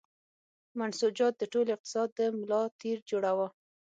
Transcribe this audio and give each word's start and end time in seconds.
منسوجات 0.79 1.33
د 1.37 1.43
ټول 1.53 1.67
اقتصاد 1.75 2.09
د 2.17 2.19
ملا 2.39 2.61
تیر 2.79 2.97
جوړاوه. 3.09 3.47